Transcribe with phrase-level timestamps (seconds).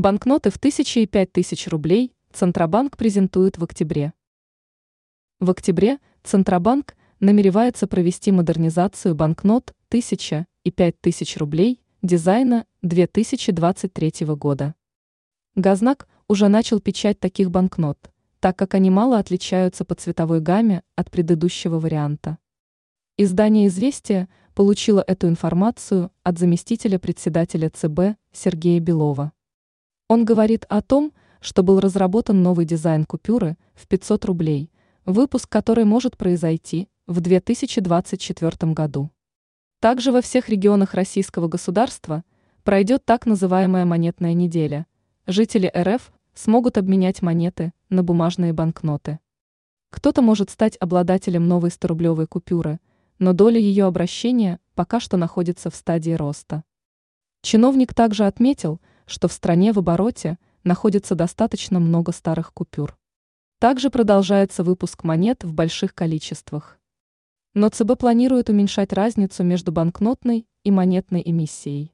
[0.00, 4.14] Банкноты в 1000 и 5000 рублей Центробанк презентует в октябре.
[5.40, 14.74] В октябре Центробанк намеревается провести модернизацию банкнот 1000 и 5000 рублей дизайна 2023 года.
[15.54, 17.98] Газнак уже начал печать таких банкнот,
[18.38, 22.38] так как они мало отличаются по цветовой гамме от предыдущего варианта.
[23.18, 29.34] Издание «Известия» получило эту информацию от заместителя председателя ЦБ Сергея Белова.
[30.10, 34.68] Он говорит о том, что был разработан новый дизайн купюры в 500 рублей,
[35.04, 39.12] выпуск которой может произойти в 2024 году.
[39.78, 42.24] Также во всех регионах российского государства
[42.64, 44.88] пройдет так называемая монетная неделя.
[45.28, 49.20] Жители РФ смогут обменять монеты на бумажные банкноты.
[49.90, 52.80] Кто-то может стать обладателем новой 100-рублевой купюры,
[53.20, 56.64] но доля ее обращения пока что находится в стадии роста.
[57.42, 62.96] Чиновник также отметил, что в стране в обороте находится достаточно много старых купюр.
[63.58, 66.78] Также продолжается выпуск монет в больших количествах.
[67.52, 71.92] Но ЦБ планирует уменьшать разницу между банкнотной и монетной эмиссией.